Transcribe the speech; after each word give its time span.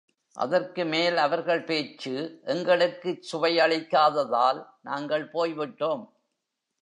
அதற்குமேல் 0.39 1.15
அவர்கள் 1.15 1.63
பேச்சு 1.63 2.39
எங்களுக்குச் 2.43 3.35
சுவையளிக்காததால் 3.35 4.65
நாங்கள் 4.81 5.29
போய் 5.29 5.53
விட்டோம். 5.53 6.03